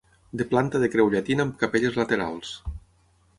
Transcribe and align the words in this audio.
De 0.39 0.45
planta 0.53 0.79
de 0.83 0.89
creu 0.95 1.11
llatina 1.15 1.45
amb 1.49 1.59
capelles 1.65 2.01
laterals. 2.01 2.57